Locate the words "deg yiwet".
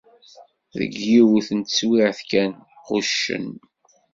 0.77-1.49